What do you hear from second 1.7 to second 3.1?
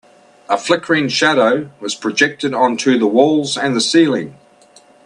was projected onto the